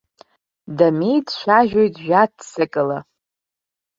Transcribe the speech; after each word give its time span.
Дамеи 0.77 1.17
дцәажәоит 1.25 1.95
жәаццакыла. 2.05 2.99